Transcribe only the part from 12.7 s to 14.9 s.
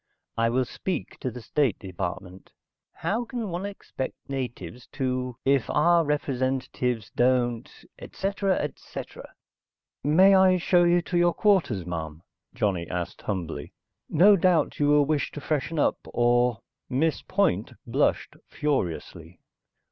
asked humbly. "No doubt you